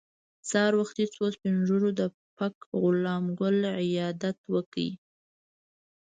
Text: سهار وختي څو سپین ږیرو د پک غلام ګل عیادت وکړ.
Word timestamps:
سهار 0.49 0.73
وختي 0.81 1.05
څو 1.15 1.23
سپین 1.35 1.55
ږیرو 1.67 1.89
د 1.99 2.01
پک 2.37 2.55
غلام 2.81 3.25
ګل 3.39 3.57
عیادت 3.81 4.37
وکړ. 4.53 4.85